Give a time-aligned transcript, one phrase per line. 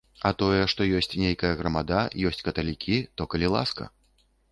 [0.27, 1.99] А тое, што ёсць нейкая грамада,
[2.29, 3.89] ёсць каталікі, то калі ласка.